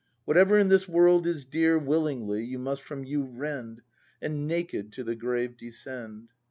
Whatever 0.25 0.57
in 0.57 0.69
this 0.69 0.87
world 0.89 1.27
is 1.27 1.45
dear 1.45 1.77
Willingly 1.77 2.43
you 2.43 2.57
must 2.57 2.81
from 2.81 3.03
you 3.03 3.23
rend. 3.23 3.83
And 4.19 4.47
naked 4.47 4.91
to 4.93 5.03
the 5.03 5.13
grave 5.13 5.55
descend. 5.57 6.29